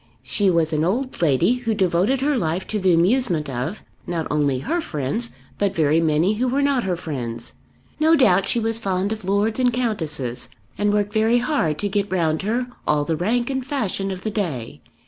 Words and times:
She 0.23 0.49
was 0.49 0.73
an 0.73 0.83
old 0.83 1.21
lady 1.21 1.57
who 1.57 1.75
devoted 1.75 2.21
her 2.21 2.35
life 2.35 2.65
to 2.69 2.79
the 2.79 2.91
amusement 2.91 3.47
of 3.47 3.83
not 4.07 4.25
only 4.31 4.57
her 4.57 4.81
friends, 4.81 5.35
but 5.59 5.75
very 5.75 6.01
many 6.01 6.33
who 6.33 6.47
were 6.47 6.63
not 6.63 6.85
her 6.85 6.95
friends. 6.95 7.53
No 7.99 8.15
doubt 8.15 8.47
she 8.47 8.59
was 8.59 8.79
fond 8.79 9.11
of 9.11 9.23
Lords 9.25 9.59
and 9.59 9.71
Countesses, 9.71 10.49
and 10.75 10.91
worked 10.91 11.13
very 11.13 11.37
hard 11.37 11.77
to 11.77 11.87
get 11.87 12.11
round 12.11 12.41
her 12.41 12.65
all 12.87 13.05
the 13.05 13.15
rank 13.15 13.51
and 13.51 13.63
fashion 13.63 14.09
of 14.09 14.23
the 14.23 14.31
day. 14.31 14.81